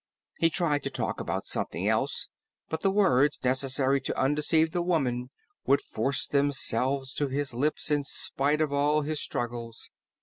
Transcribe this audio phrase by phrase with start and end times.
[0.39, 2.27] He tried to talk about something else,
[2.69, 5.29] but the words necessary to undeceive the woman
[5.67, 9.91] would force themselves to his lips in spite of all his struggles.